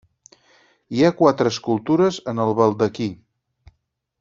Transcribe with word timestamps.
Hi 0.99 1.03
ha 1.03 1.11
quatre 1.19 1.51
escultures 1.55 2.19
en 2.33 2.43
el 2.47 2.55
baldaquí. 2.63 3.09